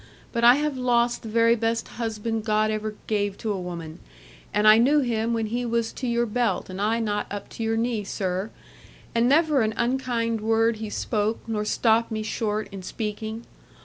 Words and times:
But 0.31 0.43
I 0.43 0.55
have 0.55 0.77
lost 0.79 1.21
the 1.21 1.29
very 1.29 1.55
best 1.55 1.87
husband 1.89 2.43
God 2.43 2.71
ever 2.71 2.95
gave 3.05 3.37
to 3.37 3.53
a 3.53 3.61
woman; 3.61 3.99
and 4.51 4.67
I 4.67 4.79
knew 4.79 5.01
him 5.01 5.31
when 5.31 5.45
he 5.45 5.63
was 5.63 5.93
to 5.93 6.07
your 6.07 6.25
belt, 6.25 6.71
and 6.71 6.81
I 6.81 6.99
not 6.99 7.27
up 7.31 7.49
to 7.49 7.63
your 7.63 7.77
knee, 7.77 8.03
sir; 8.03 8.49
and 9.13 9.29
never 9.29 9.61
an 9.61 9.75
unkind 9.77 10.41
word 10.41 10.77
he 10.77 10.89
spoke, 10.89 11.39
nor 11.45 11.65
stopped 11.65 12.09
me 12.09 12.23
short 12.23 12.67
in 12.71 12.81
speaking. 12.81 13.43